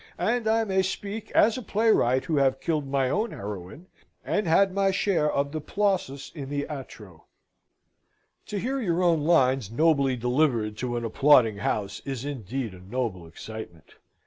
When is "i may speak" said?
0.47-1.29